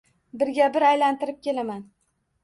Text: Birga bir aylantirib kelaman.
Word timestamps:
Birga 0.43 0.69
bir 0.77 0.85
aylantirib 0.91 1.37
kelaman. 1.49 1.83